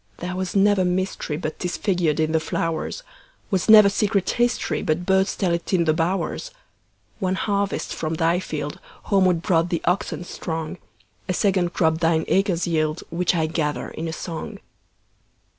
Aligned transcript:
There 0.17 0.35
was 0.35 0.55
never 0.55 0.83
mysteryBut 0.83 1.59
'tis 1.59 1.77
figured 1.77 2.19
in 2.19 2.31
the 2.31 2.39
flowers; 2.39 3.03
SWas 3.51 3.69
never 3.69 3.87
secret 3.87 4.25
historyBut 4.39 5.05
birds 5.05 5.35
tell 5.35 5.53
it 5.53 5.73
in 5.73 5.83
the 5.85 5.93
bowers. 5.93 6.49
One 7.19 7.35
harvest 7.35 7.93
from 7.93 8.15
thy 8.15 8.39
fieldHomeward 8.39 9.43
brought 9.43 9.69
the 9.69 9.83
oxen 9.85 10.23
strong;A 10.23 11.35
second 11.35 11.73
crop 11.73 11.99
thine 11.99 12.25
acres 12.27 12.65
yield, 12.65 13.03
Which 13.11 13.35
I 13.35 13.45
gather 13.45 13.89
in 13.89 14.07
a 14.07 14.11
song. 14.13 14.57